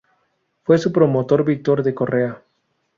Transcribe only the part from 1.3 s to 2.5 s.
Víctor de Correa.